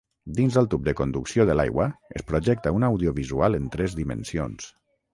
Dins 0.37 0.55
el 0.61 0.69
tub 0.71 0.87
de 0.87 0.93
conducció 1.01 1.45
de 1.51 1.57
l'aigua 1.59 1.87
es 2.21 2.27
projecta 2.33 2.75
un 2.81 2.89
audiovisual 2.91 3.63
en 3.63 3.73
tres 3.77 3.99
dimensions. 4.05 4.73